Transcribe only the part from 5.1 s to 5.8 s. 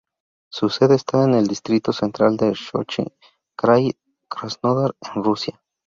en Rusia.